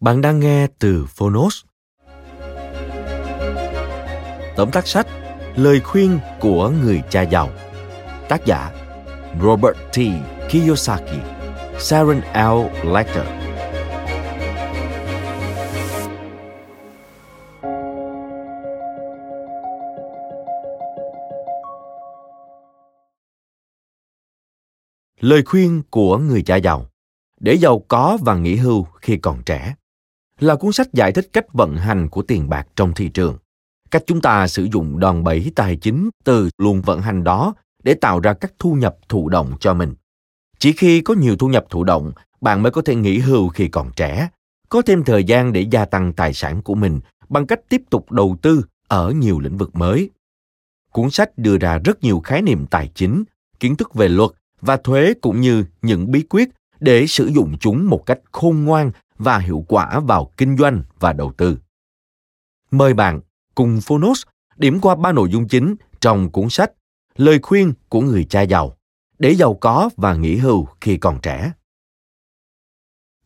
Bạn 0.00 0.20
đang 0.20 0.40
nghe 0.40 0.66
từ 0.78 1.06
Phonos. 1.08 1.64
Tóm 4.56 4.70
tắt 4.72 4.86
sách, 4.86 5.06
Lời 5.56 5.80
khuyên 5.80 6.18
của 6.40 6.70
người 6.70 7.02
cha 7.10 7.22
giàu 7.22 7.50
Tác 8.28 8.46
giả, 8.46 8.70
Robert 9.42 9.76
T. 9.92 9.98
Kiyosaki, 10.50 11.18
Sharon 11.78 12.20
L. 12.34 12.88
Lecter 12.88 13.26
Lời 25.20 25.42
khuyên 25.44 25.82
của 25.90 26.18
người 26.18 26.42
cha 26.42 26.56
giàu 26.56 26.86
Để 27.40 27.54
giàu 27.54 27.84
có 27.88 28.18
và 28.20 28.34
nghỉ 28.34 28.56
hưu 28.56 28.84
khi 28.84 29.16
còn 29.16 29.42
trẻ 29.46 29.74
là 30.38 30.56
cuốn 30.56 30.72
sách 30.72 30.92
giải 30.92 31.12
thích 31.12 31.28
cách 31.32 31.52
vận 31.52 31.76
hành 31.76 32.08
của 32.08 32.22
tiền 32.22 32.48
bạc 32.48 32.66
trong 32.76 32.94
thị 32.94 33.08
trường. 33.08 33.36
Cách 33.90 34.02
chúng 34.06 34.20
ta 34.20 34.48
sử 34.48 34.64
dụng 34.64 34.98
đòn 34.98 35.24
bẩy 35.24 35.52
tài 35.54 35.76
chính 35.76 36.10
từ 36.24 36.50
luồng 36.58 36.82
vận 36.82 37.00
hành 37.00 37.24
đó 37.24 37.54
để 37.84 37.94
tạo 37.94 38.20
ra 38.20 38.32
các 38.34 38.52
thu 38.58 38.74
nhập 38.74 38.96
thụ 39.08 39.28
động 39.28 39.52
cho 39.60 39.74
mình. 39.74 39.94
Chỉ 40.58 40.72
khi 40.72 41.00
có 41.00 41.14
nhiều 41.14 41.36
thu 41.36 41.48
nhập 41.48 41.66
thụ 41.70 41.84
động, 41.84 42.12
bạn 42.40 42.62
mới 42.62 42.72
có 42.72 42.82
thể 42.82 42.94
nghỉ 42.94 43.18
hưu 43.18 43.48
khi 43.48 43.68
còn 43.68 43.90
trẻ, 43.96 44.28
có 44.68 44.82
thêm 44.82 45.04
thời 45.04 45.24
gian 45.24 45.52
để 45.52 45.66
gia 45.70 45.84
tăng 45.84 46.12
tài 46.12 46.34
sản 46.34 46.62
của 46.62 46.74
mình 46.74 47.00
bằng 47.28 47.46
cách 47.46 47.60
tiếp 47.68 47.82
tục 47.90 48.12
đầu 48.12 48.36
tư 48.42 48.64
ở 48.88 49.10
nhiều 49.10 49.40
lĩnh 49.40 49.58
vực 49.58 49.76
mới. 49.76 50.10
Cuốn 50.92 51.10
sách 51.10 51.30
đưa 51.38 51.58
ra 51.58 51.78
rất 51.78 52.02
nhiều 52.02 52.20
khái 52.20 52.42
niệm 52.42 52.66
tài 52.66 52.90
chính, 52.94 53.24
kiến 53.60 53.76
thức 53.76 53.94
về 53.94 54.08
luật 54.08 54.30
và 54.60 54.76
thuế 54.76 55.14
cũng 55.20 55.40
như 55.40 55.64
những 55.82 56.10
bí 56.10 56.22
quyết 56.22 56.48
để 56.80 57.06
sử 57.06 57.26
dụng 57.26 57.56
chúng 57.60 57.90
một 57.90 58.06
cách 58.06 58.18
khôn 58.32 58.64
ngoan 58.64 58.90
và 59.18 59.38
hiệu 59.38 59.64
quả 59.68 60.00
vào 60.00 60.32
kinh 60.36 60.56
doanh 60.56 60.82
và 61.00 61.12
đầu 61.12 61.32
tư. 61.36 61.58
Mời 62.70 62.94
bạn 62.94 63.20
cùng 63.54 63.80
Phonos 63.80 64.22
điểm 64.56 64.80
qua 64.80 64.96
ba 64.96 65.12
nội 65.12 65.28
dung 65.30 65.48
chính 65.48 65.74
trong 66.00 66.32
cuốn 66.32 66.48
sách 66.50 66.72
Lời 67.18 67.38
khuyên 67.42 67.72
của 67.88 68.00
người 68.00 68.24
cha 68.24 68.42
giàu 68.42 68.76
để 69.18 69.34
giàu 69.34 69.54
có 69.54 69.90
và 69.96 70.14
nghỉ 70.14 70.36
hưu 70.36 70.66
khi 70.80 70.96
còn 70.96 71.18
trẻ. 71.22 71.52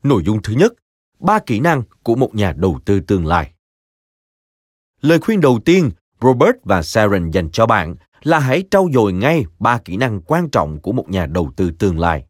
Nội 0.03 0.22
dung 0.26 0.42
thứ 0.42 0.53
nhất, 0.53 0.72
ba 1.19 1.38
kỹ 1.38 1.60
năng 1.60 1.82
của 2.03 2.16
một 2.16 2.34
nhà 2.34 2.53
đầu 2.56 2.80
tư 2.84 3.00
tương 3.00 3.26
lai. 3.26 3.53
Lời 5.00 5.19
khuyên 5.19 5.41
đầu 5.41 5.60
tiên 5.64 5.91
Robert 6.20 6.56
và 6.64 6.82
Sharon 6.82 7.30
dành 7.30 7.50
cho 7.50 7.66
bạn 7.66 7.97
là 8.22 8.38
hãy 8.38 8.64
trau 8.70 8.88
dồi 8.94 9.12
ngay 9.12 9.44
ba 9.59 9.78
kỹ 9.78 9.97
năng 9.97 10.20
quan 10.20 10.50
trọng 10.50 10.80
của 10.80 10.92
một 10.92 11.10
nhà 11.10 11.26
đầu 11.26 11.53
tư 11.56 11.70
tương 11.78 11.98
lai. 11.98 12.26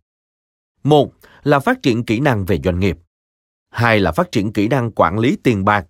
Một 0.85 1.13
là 1.43 1.61
phát 1.61 1.83
triển 1.83 2.05
kỹ 2.05 2.21
năng 2.21 2.45
về 2.45 2.61
doanh 2.65 2.81
nghiệp 2.81 2.99
hai 3.73 4.01
là 4.01 4.13
phát 4.13 4.33
triển 4.33 4.53
kỹ 4.53 4.69
năng 4.69 4.91
quản 4.91 5.19
lý 5.19 5.37
tiền 5.43 5.65
bạc. 5.65 5.87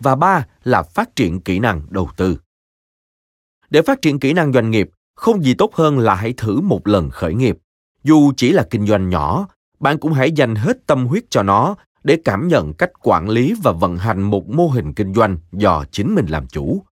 Và 0.00 0.16
ba 0.16 0.46
là 0.64 0.82
phát 0.82 1.16
triển 1.16 1.40
kỹ 1.40 1.58
năng 1.58 1.82
đầu 1.90 2.08
tư. 2.16 2.38
Để 3.70 3.82
phát 3.82 4.02
triển 4.02 4.20
kỹ 4.20 4.32
năng 4.32 4.52
doanh 4.52 4.70
nghiệp, 4.70 4.90
không 5.14 5.42
gì 5.42 5.54
tốt 5.54 5.74
hơn 5.74 5.98
là 5.98 6.14
hãy 6.14 6.34
thử 6.36 6.60
một 6.60 6.86
lần 6.86 7.10
khởi 7.10 7.34
nghiệp. 7.34 7.58
Dù 8.04 8.32
chỉ 8.36 8.52
là 8.52 8.66
kinh 8.70 8.86
doanh 8.86 9.08
nhỏ, 9.08 9.48
bạn 9.80 9.98
cũng 9.98 10.12
hãy 10.12 10.32
dành 10.32 10.54
hết 10.54 10.86
tâm 10.86 11.06
huyết 11.06 11.24
cho 11.30 11.42
nó 11.42 11.76
để 12.04 12.18
cảm 12.24 12.48
nhận 12.48 12.74
cách 12.74 12.90
quản 13.02 13.28
lý 13.28 13.54
và 13.62 13.72
vận 13.72 13.96
hành 13.96 14.22
một 14.22 14.48
mô 14.48 14.68
hình 14.68 14.94
kinh 14.94 15.14
doanh 15.14 15.38
do 15.52 15.84
chính 15.90 16.14
mình 16.14 16.26
làm 16.26 16.46
chủ. 16.46 16.82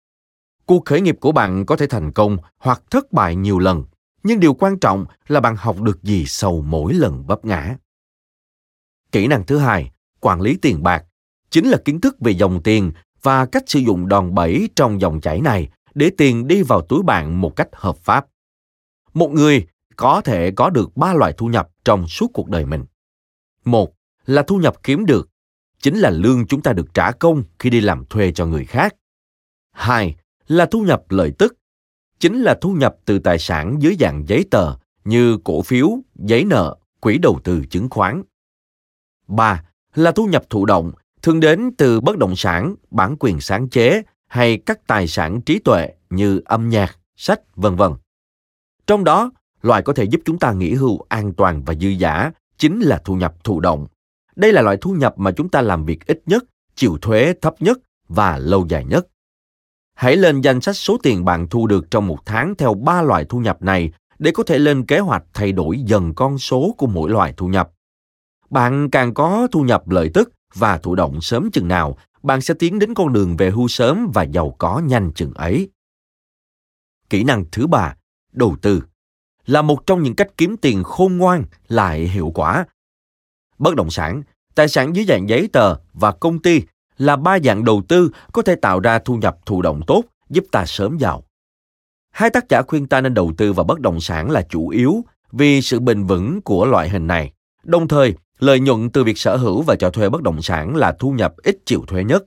Cuộc 0.66 0.84
khởi 0.84 1.00
nghiệp 1.00 1.16
của 1.20 1.32
bạn 1.32 1.66
có 1.66 1.76
thể 1.76 1.86
thành 1.86 2.12
công 2.12 2.36
hoặc 2.58 2.82
thất 2.90 3.12
bại 3.12 3.36
nhiều 3.36 3.58
lần, 3.58 3.84
nhưng 4.22 4.40
điều 4.40 4.54
quan 4.54 4.78
trọng 4.78 5.06
là 5.28 5.40
bạn 5.40 5.56
học 5.56 5.80
được 5.80 6.02
gì 6.02 6.24
sau 6.26 6.60
mỗi 6.60 6.94
lần 6.94 7.26
vấp 7.26 7.44
ngã. 7.44 7.76
Kỹ 9.12 9.26
năng 9.26 9.46
thứ 9.46 9.58
hai 9.58 9.90
quản 10.20 10.40
lý 10.40 10.56
tiền 10.62 10.82
bạc 10.82 11.04
chính 11.50 11.68
là 11.68 11.78
kiến 11.84 12.00
thức 12.00 12.16
về 12.20 12.32
dòng 12.32 12.62
tiền 12.62 12.92
và 13.22 13.46
cách 13.46 13.62
sử 13.66 13.78
dụng 13.78 14.08
đòn 14.08 14.34
bẩy 14.34 14.68
trong 14.76 15.00
dòng 15.00 15.20
chảy 15.20 15.40
này 15.40 15.68
để 15.94 16.10
tiền 16.18 16.46
đi 16.46 16.62
vào 16.62 16.80
túi 16.80 17.02
bạn 17.02 17.40
một 17.40 17.56
cách 17.56 17.68
hợp 17.72 17.96
pháp. 17.96 18.26
Một 19.14 19.30
người 19.30 19.66
có 19.96 20.20
thể 20.20 20.50
có 20.50 20.70
được 20.70 20.96
ba 20.96 21.14
loại 21.14 21.32
thu 21.36 21.46
nhập 21.46 21.68
trong 21.84 22.08
suốt 22.08 22.30
cuộc 22.34 22.48
đời 22.48 22.66
mình. 22.66 22.84
Một 23.64 23.92
là 24.26 24.42
thu 24.42 24.58
nhập 24.58 24.82
kiếm 24.82 25.06
được, 25.06 25.28
chính 25.82 25.96
là 25.98 26.10
lương 26.10 26.46
chúng 26.46 26.62
ta 26.62 26.72
được 26.72 26.94
trả 26.94 27.10
công 27.10 27.42
khi 27.58 27.70
đi 27.70 27.80
làm 27.80 28.04
thuê 28.04 28.32
cho 28.32 28.46
người 28.46 28.64
khác. 28.64 28.94
Hai 29.72 30.16
là 30.46 30.66
thu 30.66 30.80
nhập 30.80 31.04
lợi 31.08 31.32
tức, 31.38 31.56
chính 32.18 32.42
là 32.42 32.58
thu 32.60 32.72
nhập 32.72 32.96
từ 33.04 33.18
tài 33.18 33.38
sản 33.38 33.76
dưới 33.80 33.96
dạng 34.00 34.28
giấy 34.28 34.44
tờ 34.50 34.74
như 35.04 35.38
cổ 35.44 35.62
phiếu, 35.62 35.98
giấy 36.14 36.44
nợ, 36.44 36.76
quỹ 37.00 37.18
đầu 37.18 37.40
tư 37.44 37.62
chứng 37.70 37.88
khoán. 37.90 38.22
Ba 39.28 39.64
là 39.96 40.12
thu 40.12 40.26
nhập 40.26 40.44
thụ 40.50 40.66
động, 40.66 40.92
thường 41.22 41.40
đến 41.40 41.70
từ 41.78 42.00
bất 42.00 42.18
động 42.18 42.36
sản, 42.36 42.74
bản 42.90 43.16
quyền 43.20 43.40
sáng 43.40 43.68
chế 43.68 44.02
hay 44.28 44.58
các 44.66 44.86
tài 44.86 45.06
sản 45.06 45.40
trí 45.40 45.58
tuệ 45.58 45.92
như 46.10 46.40
âm 46.44 46.68
nhạc, 46.68 46.98
sách, 47.16 47.40
vân 47.56 47.76
vân. 47.76 47.92
Trong 48.86 49.04
đó, 49.04 49.30
loại 49.62 49.82
có 49.82 49.92
thể 49.92 50.04
giúp 50.04 50.20
chúng 50.24 50.38
ta 50.38 50.52
nghỉ 50.52 50.74
hưu 50.74 50.98
an 51.08 51.32
toàn 51.34 51.64
và 51.64 51.74
dư 51.74 51.88
giả 51.88 52.30
chính 52.58 52.80
là 52.80 53.00
thu 53.04 53.14
nhập 53.14 53.44
thụ 53.44 53.60
động. 53.60 53.86
Đây 54.36 54.52
là 54.52 54.62
loại 54.62 54.76
thu 54.80 54.92
nhập 54.92 55.14
mà 55.18 55.30
chúng 55.30 55.48
ta 55.48 55.60
làm 55.60 55.84
việc 55.84 56.06
ít 56.06 56.22
nhất, 56.26 56.44
chịu 56.74 56.98
thuế 57.02 57.34
thấp 57.42 57.54
nhất 57.60 57.78
và 58.08 58.38
lâu 58.38 58.66
dài 58.68 58.84
nhất. 58.84 59.06
Hãy 59.94 60.16
lên 60.16 60.40
danh 60.40 60.60
sách 60.60 60.76
số 60.76 60.96
tiền 61.02 61.24
bạn 61.24 61.48
thu 61.48 61.66
được 61.66 61.90
trong 61.90 62.06
một 62.06 62.18
tháng 62.26 62.54
theo 62.54 62.74
ba 62.74 63.02
loại 63.02 63.24
thu 63.24 63.38
nhập 63.38 63.62
này 63.62 63.92
để 64.18 64.30
có 64.30 64.42
thể 64.42 64.58
lên 64.58 64.86
kế 64.86 64.98
hoạch 64.98 65.24
thay 65.34 65.52
đổi 65.52 65.78
dần 65.86 66.14
con 66.14 66.38
số 66.38 66.74
của 66.78 66.86
mỗi 66.86 67.10
loại 67.10 67.34
thu 67.36 67.48
nhập 67.48 67.70
bạn 68.50 68.90
càng 68.90 69.14
có 69.14 69.48
thu 69.52 69.60
nhập 69.60 69.88
lợi 69.88 70.10
tức 70.14 70.32
và 70.54 70.78
thụ 70.78 70.94
động 70.94 71.20
sớm 71.20 71.50
chừng 71.50 71.68
nào, 71.68 71.96
bạn 72.22 72.40
sẽ 72.40 72.54
tiến 72.58 72.78
đến 72.78 72.94
con 72.94 73.12
đường 73.12 73.36
về 73.36 73.50
hưu 73.50 73.68
sớm 73.68 74.10
và 74.14 74.22
giàu 74.22 74.54
có 74.58 74.78
nhanh 74.84 75.12
chừng 75.12 75.34
ấy. 75.34 75.70
Kỹ 77.10 77.24
năng 77.24 77.44
thứ 77.52 77.66
ba, 77.66 77.94
đầu 78.32 78.56
tư, 78.62 78.82
là 79.46 79.62
một 79.62 79.86
trong 79.86 80.02
những 80.02 80.16
cách 80.16 80.28
kiếm 80.36 80.56
tiền 80.56 80.82
khôn 80.82 81.16
ngoan 81.16 81.44
lại 81.68 82.00
hiệu 82.08 82.32
quả. 82.34 82.64
Bất 83.58 83.74
động 83.74 83.90
sản, 83.90 84.22
tài 84.54 84.68
sản 84.68 84.96
dưới 84.96 85.04
dạng 85.04 85.28
giấy 85.28 85.48
tờ 85.52 85.74
và 85.92 86.12
công 86.12 86.38
ty 86.38 86.62
là 86.98 87.16
ba 87.16 87.38
dạng 87.38 87.64
đầu 87.64 87.82
tư 87.88 88.10
có 88.32 88.42
thể 88.42 88.54
tạo 88.54 88.80
ra 88.80 88.98
thu 88.98 89.16
nhập 89.16 89.36
thụ 89.46 89.62
động 89.62 89.80
tốt, 89.86 90.02
giúp 90.30 90.44
ta 90.52 90.66
sớm 90.66 90.98
giàu. 90.98 91.22
Hai 92.10 92.30
tác 92.30 92.48
giả 92.48 92.62
khuyên 92.62 92.86
ta 92.86 93.00
nên 93.00 93.14
đầu 93.14 93.32
tư 93.36 93.52
vào 93.52 93.64
bất 93.64 93.80
động 93.80 94.00
sản 94.00 94.30
là 94.30 94.42
chủ 94.48 94.68
yếu 94.68 95.04
vì 95.32 95.62
sự 95.62 95.80
bền 95.80 96.04
vững 96.04 96.40
của 96.42 96.66
loại 96.66 96.88
hình 96.88 97.06
này. 97.06 97.32
Đồng 97.62 97.88
thời, 97.88 98.14
Lợi 98.38 98.60
nhuận 98.60 98.90
từ 98.90 99.04
việc 99.04 99.18
sở 99.18 99.36
hữu 99.36 99.62
và 99.62 99.76
cho 99.76 99.90
thuê 99.90 100.08
bất 100.08 100.22
động 100.22 100.42
sản 100.42 100.76
là 100.76 100.96
thu 100.98 101.10
nhập 101.10 101.34
ít 101.36 101.56
chịu 101.66 101.84
thuế 101.86 102.04
nhất. 102.04 102.24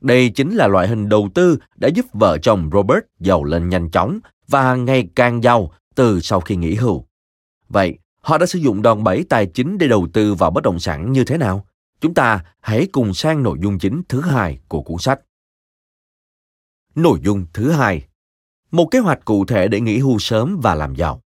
Đây 0.00 0.30
chính 0.30 0.56
là 0.56 0.66
loại 0.66 0.88
hình 0.88 1.08
đầu 1.08 1.28
tư 1.34 1.58
đã 1.76 1.88
giúp 1.88 2.06
vợ 2.12 2.38
chồng 2.38 2.70
Robert 2.72 3.04
giàu 3.20 3.44
lên 3.44 3.68
nhanh 3.68 3.90
chóng 3.90 4.18
và 4.48 4.74
ngày 4.74 5.08
càng 5.14 5.42
giàu 5.42 5.72
từ 5.94 6.20
sau 6.20 6.40
khi 6.40 6.56
nghỉ 6.56 6.74
hưu. 6.74 7.04
Vậy, 7.68 7.98
họ 8.20 8.38
đã 8.38 8.46
sử 8.46 8.58
dụng 8.58 8.82
đòn 8.82 9.04
bẩy 9.04 9.24
tài 9.28 9.46
chính 9.46 9.78
để 9.78 9.88
đầu 9.88 10.08
tư 10.12 10.34
vào 10.34 10.50
bất 10.50 10.64
động 10.64 10.78
sản 10.78 11.12
như 11.12 11.24
thế 11.24 11.38
nào? 11.38 11.66
Chúng 12.00 12.14
ta 12.14 12.44
hãy 12.60 12.88
cùng 12.92 13.14
sang 13.14 13.42
nội 13.42 13.58
dung 13.62 13.78
chính 13.78 14.02
thứ 14.08 14.20
hai 14.20 14.58
của 14.68 14.82
cuốn 14.82 14.98
sách. 14.98 15.20
Nội 16.94 17.18
dung 17.22 17.46
thứ 17.52 17.70
hai 17.70 18.06
một 18.72 18.88
kế 18.90 18.98
hoạch 18.98 19.24
cụ 19.24 19.44
thể 19.44 19.68
để 19.68 19.80
nghỉ 19.80 19.98
hưu 19.98 20.18
sớm 20.18 20.60
và 20.62 20.74
làm 20.74 20.94
giàu. 20.94 21.21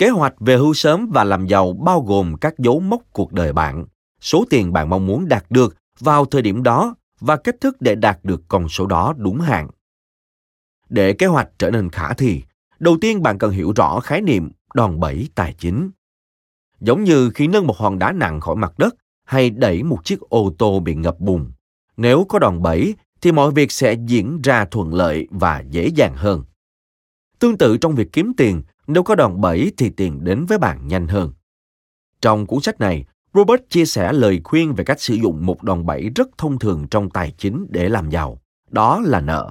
Kế 0.00 0.08
hoạch 0.08 0.34
về 0.40 0.56
hưu 0.56 0.74
sớm 0.74 1.10
và 1.12 1.24
làm 1.24 1.46
giàu 1.46 1.72
bao 1.72 2.00
gồm 2.00 2.36
các 2.40 2.58
dấu 2.58 2.80
mốc 2.80 3.02
cuộc 3.12 3.32
đời 3.32 3.52
bạn, 3.52 3.86
số 4.20 4.44
tiền 4.50 4.72
bạn 4.72 4.88
mong 4.90 5.06
muốn 5.06 5.28
đạt 5.28 5.44
được 5.50 5.76
vào 5.98 6.24
thời 6.24 6.42
điểm 6.42 6.62
đó 6.62 6.94
và 7.20 7.36
cách 7.36 7.54
thức 7.60 7.76
để 7.80 7.94
đạt 7.94 8.18
được 8.22 8.42
con 8.48 8.68
số 8.68 8.86
đó 8.86 9.14
đúng 9.16 9.40
hạn. 9.40 9.70
Để 10.88 11.12
kế 11.12 11.26
hoạch 11.26 11.48
trở 11.58 11.70
nên 11.70 11.90
khả 11.90 12.12
thi, 12.12 12.42
đầu 12.78 12.96
tiên 13.00 13.22
bạn 13.22 13.38
cần 13.38 13.50
hiểu 13.50 13.72
rõ 13.76 14.00
khái 14.00 14.20
niệm 14.20 14.50
đòn 14.74 15.00
bẩy 15.00 15.28
tài 15.34 15.54
chính. 15.58 15.90
Giống 16.80 17.04
như 17.04 17.30
khi 17.30 17.46
nâng 17.46 17.66
một 17.66 17.76
hòn 17.76 17.98
đá 17.98 18.12
nặng 18.12 18.40
khỏi 18.40 18.56
mặt 18.56 18.78
đất 18.78 18.94
hay 19.24 19.50
đẩy 19.50 19.82
một 19.82 20.04
chiếc 20.04 20.20
ô 20.20 20.52
tô 20.58 20.80
bị 20.80 20.94
ngập 20.94 21.20
bùn. 21.20 21.52
Nếu 21.96 22.26
có 22.28 22.38
đòn 22.38 22.62
bẩy 22.62 22.94
thì 23.20 23.32
mọi 23.32 23.50
việc 23.50 23.72
sẽ 23.72 23.92
diễn 23.92 24.40
ra 24.42 24.64
thuận 24.64 24.94
lợi 24.94 25.28
và 25.30 25.64
dễ 25.70 25.86
dàng 25.86 26.14
hơn. 26.16 26.44
Tương 27.38 27.58
tự 27.58 27.76
trong 27.76 27.94
việc 27.94 28.12
kiếm 28.12 28.32
tiền, 28.36 28.62
nếu 28.92 29.02
có 29.02 29.14
đòn 29.14 29.40
bẩy 29.40 29.72
thì 29.76 29.90
tiền 29.90 30.24
đến 30.24 30.46
với 30.46 30.58
bạn 30.58 30.88
nhanh 30.88 31.08
hơn. 31.08 31.32
Trong 32.20 32.46
cuốn 32.46 32.60
sách 32.60 32.80
này, 32.80 33.04
Robert 33.34 33.60
chia 33.70 33.84
sẻ 33.84 34.12
lời 34.12 34.40
khuyên 34.44 34.74
về 34.74 34.84
cách 34.84 35.00
sử 35.00 35.14
dụng 35.14 35.46
một 35.46 35.62
đòn 35.62 35.86
bẩy 35.86 36.10
rất 36.16 36.28
thông 36.38 36.58
thường 36.58 36.86
trong 36.90 37.10
tài 37.10 37.34
chính 37.38 37.66
để 37.70 37.88
làm 37.88 38.10
giàu. 38.10 38.40
Đó 38.70 39.00
là 39.04 39.20
nợ. 39.20 39.50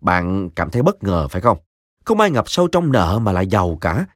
Bạn 0.00 0.50
cảm 0.50 0.70
thấy 0.70 0.82
bất 0.82 1.04
ngờ 1.04 1.28
phải 1.28 1.40
không? 1.40 1.58
Không 2.04 2.20
ai 2.20 2.30
ngập 2.30 2.48
sâu 2.48 2.68
trong 2.68 2.92
nợ 2.92 3.18
mà 3.22 3.32
lại 3.32 3.46
giàu 3.46 3.78
cả. 3.80 4.06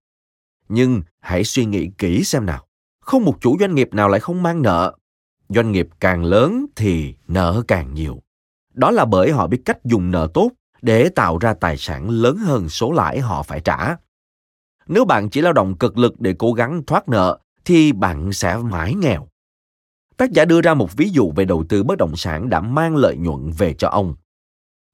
Nhưng 0.69 1.03
hãy 1.21 1.45
suy 1.45 1.65
nghĩ 1.65 1.91
kỹ 1.99 2.25
xem 2.25 2.47
nào. 2.47 2.67
Không 3.01 3.25
một 3.25 3.37
chủ 3.41 3.57
doanh 3.61 3.75
nghiệp 3.75 3.89
nào 3.95 4.09
lại 4.09 4.21
không 4.21 4.43
mang 4.43 4.63
nợ. 4.63 4.97
Doanh 5.49 5.73
nghiệp 5.73 5.89
càng 6.01 6.25
lớn 6.25 6.67
thì 6.77 7.15
nợ 7.29 7.63
càng 7.69 7.95
nhiều. 7.95 8.23
Đó 8.75 8.91
là 8.91 9.05
bởi 9.05 9.33
họ 9.33 9.47
biết 9.47 9.63
cách 9.65 9.85
dùng 9.85 10.11
nợ 10.11 10.29
tốt 10.35 10.51
để 10.83 11.09
tạo 11.09 11.39
ra 11.39 11.55
tài 11.55 11.77
sản 11.77 12.11
lớn 12.11 12.37
hơn 12.37 12.69
số 12.69 12.93
lãi 12.93 13.21
họ 13.21 13.43
phải 13.43 13.61
trả. 13.61 13.97
Nếu 14.89 15.05
bạn 15.05 15.31
chỉ 15.31 15.41
lao 15.41 15.53
động 15.53 15.79
cực 15.79 15.99
lực 15.99 16.21
để 16.21 16.35
cố 16.39 16.53
gắng 16.53 16.83
thoát 16.87 17.09
nợ 17.09 17.39
thì 17.65 17.93
bạn 17.93 18.33
sẽ 18.33 18.57
mãi 18.57 18.95
nghèo. 18.95 19.29
Tác 20.17 20.33
giả 20.33 20.45
đưa 20.45 20.61
ra 20.61 20.75
một 20.75 20.97
ví 20.97 21.11
dụ 21.11 21.33
về 21.37 21.45
đầu 21.45 21.65
tư 21.69 21.83
bất 21.83 21.99
động 21.99 22.17
sản 22.17 22.49
đã 22.49 22.61
mang 22.61 22.97
lợi 22.97 23.17
nhuận 23.17 23.51
về 23.59 23.75
cho 23.75 23.89
ông. 23.89 24.15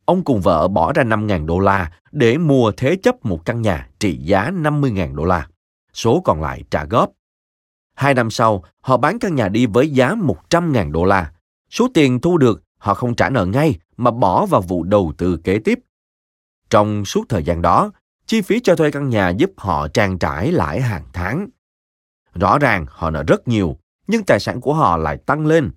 Ông 0.04 0.24
cùng 0.24 0.40
vợ 0.40 0.68
bỏ 0.68 0.92
ra 0.92 1.04
5.000 1.04 1.46
đô 1.46 1.58
la 1.58 1.92
để 2.12 2.38
mua 2.38 2.72
thế 2.76 2.96
chấp 3.02 3.24
một 3.24 3.44
căn 3.44 3.62
nhà 3.62 3.88
trị 3.98 4.16
giá 4.16 4.50
50.000 4.50 5.14
đô 5.14 5.24
la. 5.24 5.48
Số 5.92 6.20
còn 6.24 6.40
lại 6.40 6.64
trả 6.70 6.84
góp. 6.84 7.10
Hai 7.94 8.14
năm 8.14 8.30
sau, 8.30 8.64
họ 8.80 8.96
bán 8.96 9.18
căn 9.18 9.34
nhà 9.34 9.48
đi 9.48 9.66
với 9.66 9.90
giá 9.90 10.14
100.000 10.50 10.92
đô 10.92 11.04
la. 11.04 11.32
Số 11.70 11.88
tiền 11.94 12.20
thu 12.20 12.38
được 12.38 12.62
họ 12.78 12.94
không 12.94 13.14
trả 13.14 13.30
nợ 13.30 13.46
ngay 13.46 13.78
mà 13.96 14.10
bỏ 14.10 14.46
vào 14.46 14.60
vụ 14.60 14.82
đầu 14.82 15.12
tư 15.18 15.36
kế 15.44 15.58
tiếp. 15.58 15.78
Trong 16.70 17.04
suốt 17.04 17.28
thời 17.28 17.42
gian 17.42 17.62
đó, 17.62 17.92
chi 18.32 18.42
phí 18.42 18.60
cho 18.60 18.76
thuê 18.76 18.90
căn 18.90 19.08
nhà 19.08 19.28
giúp 19.28 19.50
họ 19.56 19.88
trang 19.88 20.18
trải 20.18 20.52
lãi 20.52 20.80
hàng 20.80 21.04
tháng. 21.12 21.48
Rõ 22.34 22.58
ràng 22.58 22.86
họ 22.88 23.10
nợ 23.10 23.22
rất 23.22 23.48
nhiều, 23.48 23.76
nhưng 24.06 24.24
tài 24.24 24.40
sản 24.40 24.60
của 24.60 24.74
họ 24.74 24.96
lại 24.96 25.16
tăng 25.16 25.46
lên. 25.46 25.70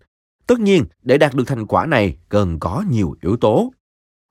Tất 0.48 0.60
nhiên, 0.60 0.86
để 1.02 1.18
đạt 1.18 1.34
được 1.34 1.44
thành 1.48 1.68
quả 1.68 1.86
này 1.86 2.18
cần 2.30 2.60
có 2.60 2.84
nhiều 2.90 3.16
yếu 3.22 3.38
tố. 3.38 3.74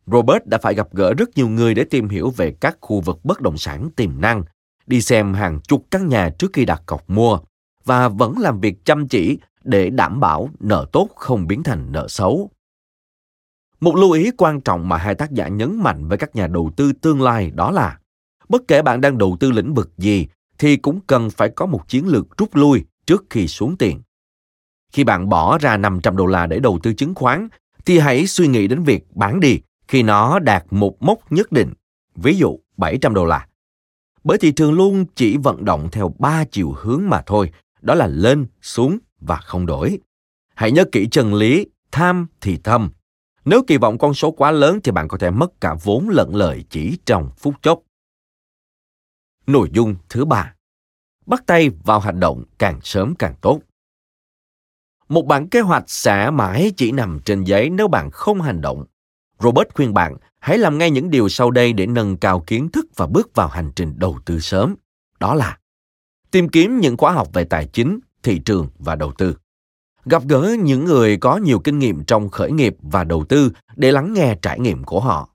Robert 0.07 0.47
đã 0.47 0.59
phải 0.59 0.75
gặp 0.75 0.89
gỡ 0.93 1.15
rất 1.15 1.29
nhiều 1.37 1.49
người 1.49 1.75
để 1.75 1.85
tìm 1.85 2.09
hiểu 2.09 2.31
về 2.31 2.57
các 2.61 2.79
khu 2.81 3.01
vực 3.01 3.25
bất 3.25 3.41
động 3.41 3.59
sản 3.59 3.89
tiềm 3.97 4.21
năng, 4.21 4.45
đi 4.87 5.01
xem 5.01 5.35
hàng 5.35 5.61
chục 5.61 5.87
căn 5.91 6.09
nhà 6.09 6.31
trước 6.39 6.51
khi 6.53 6.65
đặt 6.65 6.83
cọc 6.87 7.11
mua 7.11 7.39
và 7.85 8.09
vẫn 8.09 8.39
làm 8.39 8.61
việc 8.61 8.85
chăm 8.85 9.09
chỉ 9.09 9.39
để 9.63 9.91
đảm 9.91 10.21
bảo 10.21 10.49
nợ 10.61 10.87
tốt 10.93 11.09
không 11.17 11.47
biến 11.47 11.63
thành 11.63 11.93
nợ 11.93 12.09
xấu. 12.09 12.51
Một 13.81 13.97
lưu 13.97 14.11
ý 14.11 14.31
quan 14.39 14.61
trọng 14.61 14.89
mà 14.89 14.97
hai 14.97 15.15
tác 15.15 15.31
giả 15.31 15.49
nhấn 15.49 15.83
mạnh 15.83 16.09
với 16.09 16.19
các 16.19 16.37
nhà 16.37 16.47
đầu 16.47 16.71
tư 16.77 16.93
tương 16.93 17.23
lai 17.23 17.51
đó 17.51 17.71
là 17.71 17.99
bất 18.49 18.63
kể 18.69 18.83
bạn 18.83 19.01
đang 19.01 19.19
đầu 19.19 19.37
tư 19.41 19.51
lĩnh 19.51 19.75
vực 19.75 19.91
gì 19.99 20.27
thì 20.59 20.77
cũng 20.77 21.01
cần 21.07 21.31
phải 21.31 21.49
có 21.49 21.67
một 21.67 21.89
chiến 21.89 22.07
lược 22.07 22.39
rút 22.39 22.57
lui 22.57 22.85
trước 23.07 23.25
khi 23.31 23.49
xuống 23.49 23.77
tiền. 23.77 24.03
Khi 24.93 25.05
bạn 25.05 25.29
bỏ 25.29 25.59
ra 25.59 25.77
500 25.77 26.17
đô 26.17 26.27
la 26.27 26.47
để 26.47 26.59
đầu 26.59 26.79
tư 26.83 26.93
chứng 26.95 27.15
khoán 27.15 27.49
thì 27.87 27.99
hãy 27.99 28.27
suy 28.27 28.49
nghĩ 28.49 28.67
đến 28.67 28.83
việc 28.83 29.05
bán 29.15 29.41
đi 29.41 29.61
khi 29.89 30.03
nó 30.03 30.39
đạt 30.39 30.65
một 30.71 31.03
mốc 31.03 31.33
nhất 31.33 31.53
định, 31.53 31.73
ví 32.15 32.37
dụ 32.37 32.59
700 32.77 33.15
đô 33.15 33.25
la. 33.25 33.47
Bởi 34.25 34.39
thị 34.39 34.53
trường 34.53 34.73
luôn 34.73 35.05
chỉ 35.15 35.37
vận 35.37 35.65
động 35.65 35.89
theo 35.93 36.15
ba 36.19 36.45
chiều 36.45 36.75
hướng 36.79 37.03
mà 37.09 37.23
thôi, 37.27 37.51
đó 37.81 37.95
là 37.95 38.07
lên, 38.07 38.47
xuống 38.63 38.99
và 39.21 39.37
không 39.37 39.67
đổi. 39.67 39.99
Hãy 40.55 40.73
nhớ 40.73 40.85
kỹ 40.93 41.09
chân 41.11 41.35
lý, 41.35 41.67
tham 41.91 42.27
thì 42.41 42.59
thâm, 42.65 42.91
nếu 43.45 43.63
kỳ 43.67 43.77
vọng 43.77 43.99
con 43.99 44.15
số 44.15 44.31
quá 44.31 44.51
lớn 44.51 44.79
thì 44.85 44.93
bạn 44.93 45.09
có 45.09 45.19
thể 45.19 45.31
mất 45.31 45.61
cả 45.61 45.75
vốn 45.83 46.09
lẫn 46.09 46.37
lời 46.37 46.65
chỉ 46.71 46.99
trong 47.07 47.31
phút 47.39 47.55
chốc. 47.63 47.81
Nội 49.47 49.69
dung 49.73 49.97
thứ 50.09 50.25
ba 50.25 50.55
Bắt 51.27 51.43
tay 51.47 51.71
vào 51.85 52.01
hành 52.01 52.21
động 52.21 52.45
càng 52.59 52.81
sớm 52.83 53.15
càng 53.19 53.35
tốt. 53.41 53.61
Một 55.09 55.23
bản 55.23 55.49
kế 55.49 55.61
hoạch 55.61 55.85
sẽ 55.87 56.31
mãi 56.31 56.73
chỉ 56.77 56.93
nằm 56.93 57.21
trên 57.25 57.45
giấy 57.45 57.71
nếu 57.71 57.89
bạn 57.89 58.11
không 58.11 58.41
hành 58.41 58.61
động. 58.61 58.85
Robert 59.41 59.69
khuyên 59.75 59.95
bạn 59.95 60.17
hãy 60.39 60.59
làm 60.59 60.79
ngay 60.79 60.91
những 60.91 61.11
điều 61.11 61.29
sau 61.29 61.51
đây 61.51 61.73
để 61.73 61.87
nâng 61.87 62.17
cao 62.17 62.45
kiến 62.47 62.69
thức 62.69 62.87
và 62.97 63.07
bước 63.07 63.35
vào 63.35 63.49
hành 63.49 63.73
trình 63.77 63.95
đầu 63.97 64.19
tư 64.25 64.41
sớm. 64.41 64.75
Đó 65.21 65.35
là 65.35 65.59
tìm 66.31 66.49
kiếm 66.49 66.81
những 66.81 66.97
khóa 66.97 67.13
học 67.13 67.29
về 67.33 67.45
tài 67.45 67.67
chính, 67.67 68.01
thị 68.23 68.39
trường 68.45 68.69
và 68.79 68.97
đầu 68.97 69.13
tư 69.13 69.37
gặp 70.05 70.23
gỡ 70.29 70.57
những 70.63 70.85
người 70.85 71.17
có 71.17 71.37
nhiều 71.37 71.59
kinh 71.59 71.79
nghiệm 71.79 72.05
trong 72.05 72.29
khởi 72.29 72.53
nghiệp 72.53 72.77
và 72.83 73.05
đầu 73.05 73.25
tư 73.25 73.53
để 73.77 73.93
lắng 73.93 74.15
nghe 74.15 74.37
trải 74.43 74.61
nghiệm 74.61 74.85
của 74.85 75.01
họ 75.01 75.29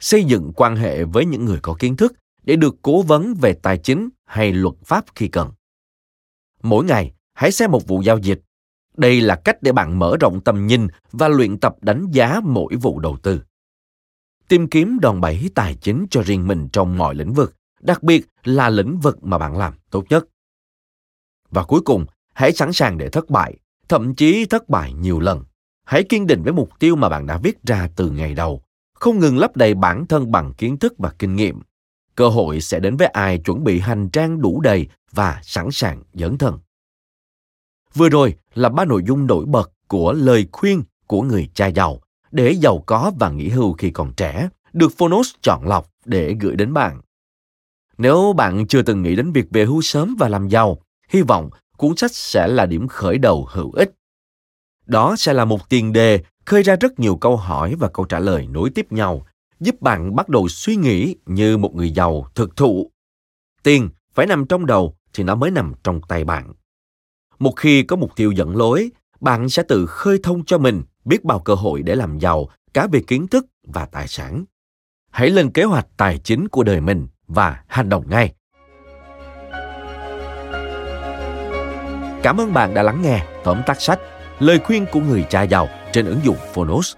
xây 0.00 0.24
dựng 0.24 0.52
quan 0.56 0.76
hệ 0.76 1.04
với 1.04 1.26
những 1.26 1.44
người 1.44 1.58
có 1.62 1.76
kiến 1.78 1.96
thức 1.96 2.12
để 2.44 2.56
được 2.56 2.76
cố 2.82 3.02
vấn 3.02 3.34
về 3.34 3.54
tài 3.62 3.78
chính 3.78 4.08
hay 4.24 4.52
luật 4.52 4.74
pháp 4.84 5.04
khi 5.14 5.28
cần 5.28 5.52
mỗi 6.62 6.84
ngày 6.84 7.14
hãy 7.34 7.52
xem 7.52 7.70
một 7.70 7.86
vụ 7.86 8.02
giao 8.02 8.18
dịch 8.18 8.40
đây 8.96 9.20
là 9.20 9.40
cách 9.44 9.62
để 9.62 9.72
bạn 9.72 9.98
mở 9.98 10.16
rộng 10.20 10.40
tầm 10.40 10.66
nhìn 10.66 10.86
và 11.12 11.28
luyện 11.28 11.58
tập 11.58 11.76
đánh 11.80 12.06
giá 12.12 12.40
mỗi 12.44 12.76
vụ 12.76 12.98
đầu 12.98 13.16
tư 13.22 13.42
tìm 14.48 14.68
kiếm 14.68 14.98
đòn 15.00 15.20
bẩy 15.20 15.50
tài 15.54 15.74
chính 15.74 16.06
cho 16.10 16.22
riêng 16.22 16.46
mình 16.46 16.68
trong 16.72 16.98
mọi 16.98 17.14
lĩnh 17.14 17.32
vực 17.32 17.54
đặc 17.80 18.02
biệt 18.02 18.26
là 18.44 18.70
lĩnh 18.70 18.98
vực 18.98 19.24
mà 19.24 19.38
bạn 19.38 19.58
làm 19.58 19.74
tốt 19.90 20.04
nhất 20.08 20.24
và 21.50 21.64
cuối 21.64 21.80
cùng 21.80 22.06
hãy 22.34 22.52
sẵn 22.52 22.72
sàng 22.72 22.98
để 22.98 23.08
thất 23.08 23.30
bại 23.30 23.56
thậm 23.88 24.14
chí 24.14 24.46
thất 24.46 24.68
bại 24.68 24.92
nhiều 24.92 25.20
lần. 25.20 25.44
Hãy 25.84 26.04
kiên 26.04 26.26
định 26.26 26.42
với 26.42 26.52
mục 26.52 26.70
tiêu 26.78 26.96
mà 26.96 27.08
bạn 27.08 27.26
đã 27.26 27.38
viết 27.38 27.62
ra 27.62 27.88
từ 27.96 28.10
ngày 28.10 28.34
đầu, 28.34 28.62
không 28.94 29.18
ngừng 29.18 29.38
lấp 29.38 29.56
đầy 29.56 29.74
bản 29.74 30.06
thân 30.06 30.30
bằng 30.30 30.52
kiến 30.54 30.76
thức 30.78 30.94
và 30.98 31.12
kinh 31.18 31.36
nghiệm. 31.36 31.60
Cơ 32.16 32.28
hội 32.28 32.60
sẽ 32.60 32.80
đến 32.80 32.96
với 32.96 33.06
ai 33.06 33.38
chuẩn 33.38 33.64
bị 33.64 33.80
hành 33.80 34.08
trang 34.08 34.40
đủ 34.40 34.60
đầy 34.60 34.88
và 35.12 35.40
sẵn 35.42 35.70
sàng 35.70 36.02
dấn 36.14 36.38
thân. 36.38 36.58
Vừa 37.94 38.08
rồi 38.08 38.34
là 38.54 38.68
ba 38.68 38.84
nội 38.84 39.02
dung 39.06 39.26
nổi 39.26 39.44
bật 39.46 39.72
của 39.88 40.12
lời 40.12 40.48
khuyên 40.52 40.82
của 41.06 41.22
người 41.22 41.50
cha 41.54 41.66
giàu 41.66 42.00
để 42.30 42.50
giàu 42.50 42.82
có 42.86 43.12
và 43.18 43.30
nghỉ 43.30 43.48
hưu 43.48 43.72
khi 43.72 43.90
còn 43.90 44.12
trẻ, 44.16 44.48
được 44.72 44.92
Phonos 44.98 45.34
chọn 45.42 45.68
lọc 45.68 45.90
để 46.04 46.36
gửi 46.40 46.56
đến 46.56 46.72
bạn. 46.72 47.00
Nếu 47.98 48.32
bạn 48.36 48.66
chưa 48.66 48.82
từng 48.82 49.02
nghĩ 49.02 49.16
đến 49.16 49.32
việc 49.32 49.46
về 49.50 49.64
hưu 49.64 49.82
sớm 49.82 50.16
và 50.18 50.28
làm 50.28 50.48
giàu, 50.48 50.78
hy 51.08 51.22
vọng 51.22 51.50
cuốn 51.76 51.96
sách 51.96 52.14
sẽ 52.14 52.46
là 52.46 52.66
điểm 52.66 52.88
khởi 52.88 53.18
đầu 53.18 53.48
hữu 53.50 53.72
ích. 53.72 53.90
Đó 54.86 55.16
sẽ 55.18 55.32
là 55.32 55.44
một 55.44 55.68
tiền 55.68 55.92
đề 55.92 56.24
khơi 56.46 56.62
ra 56.62 56.76
rất 56.76 57.00
nhiều 57.00 57.16
câu 57.16 57.36
hỏi 57.36 57.74
và 57.74 57.88
câu 57.88 58.04
trả 58.04 58.18
lời 58.18 58.46
nối 58.46 58.70
tiếp 58.70 58.92
nhau, 58.92 59.26
giúp 59.64 59.80
bạn 59.80 60.16
bắt 60.16 60.28
đầu 60.28 60.48
suy 60.48 60.76
nghĩ 60.76 61.16
như 61.26 61.56
một 61.56 61.74
người 61.74 61.90
giàu 61.90 62.26
thực 62.34 62.56
thụ. 62.56 62.90
Tiền 63.62 63.88
phải 64.14 64.26
nằm 64.26 64.46
trong 64.46 64.66
đầu 64.66 64.96
thì 65.12 65.24
nó 65.24 65.34
mới 65.34 65.50
nằm 65.50 65.72
trong 65.84 66.00
tay 66.08 66.24
bạn. 66.24 66.52
Một 67.38 67.52
khi 67.56 67.82
có 67.82 67.96
mục 67.96 68.16
tiêu 68.16 68.32
dẫn 68.32 68.56
lối, 68.56 68.90
bạn 69.20 69.48
sẽ 69.48 69.62
tự 69.68 69.86
khơi 69.86 70.18
thông 70.22 70.44
cho 70.44 70.58
mình 70.58 70.82
biết 71.04 71.24
bao 71.24 71.40
cơ 71.40 71.54
hội 71.54 71.82
để 71.82 71.94
làm 71.94 72.18
giàu 72.18 72.48
cả 72.74 72.86
về 72.92 73.00
kiến 73.06 73.28
thức 73.28 73.46
và 73.66 73.86
tài 73.86 74.08
sản. 74.08 74.44
Hãy 75.10 75.30
lên 75.30 75.50
kế 75.50 75.64
hoạch 75.64 75.86
tài 75.96 76.18
chính 76.18 76.48
của 76.48 76.62
đời 76.62 76.80
mình 76.80 77.08
và 77.26 77.64
hành 77.66 77.88
động 77.88 78.04
ngay. 78.08 78.34
Cảm 82.22 82.40
ơn 82.40 82.52
bạn 82.52 82.74
đã 82.74 82.82
lắng 82.82 83.02
nghe 83.02 83.26
tóm 83.44 83.62
tắt 83.66 83.80
sách 83.80 84.00
Lời 84.38 84.58
khuyên 84.64 84.86
của 84.92 85.00
người 85.00 85.26
cha 85.30 85.42
giàu 85.42 85.68
trên 85.92 86.06
ứng 86.06 86.20
dụng 86.24 86.36
Phonos. 86.52 86.96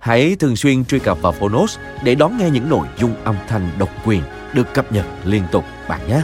Hãy 0.00 0.36
thường 0.36 0.56
xuyên 0.56 0.84
truy 0.84 0.98
cập 0.98 1.22
vào 1.22 1.32
Phonos 1.32 1.78
để 2.04 2.14
đón 2.14 2.38
nghe 2.38 2.50
những 2.50 2.68
nội 2.68 2.86
dung 2.98 3.14
âm 3.24 3.36
thanh 3.48 3.70
độc 3.78 3.88
quyền 4.06 4.22
được 4.54 4.74
cập 4.74 4.92
nhật 4.92 5.06
liên 5.24 5.42
tục, 5.52 5.64
bạn 5.88 6.00
nhé. 6.08 6.22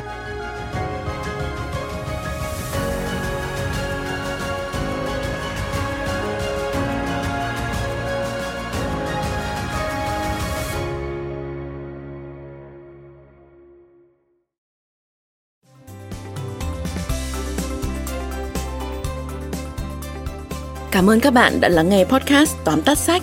Cảm 20.90 21.11
ơn 21.11 21.21
các 21.21 21.33
bạn 21.33 21.61
đã 21.61 21.68
lắng 21.68 21.88
nghe 21.88 22.04
podcast 22.04 22.56
Tóm 22.64 22.83
tắt 22.83 22.99
sách. 22.99 23.23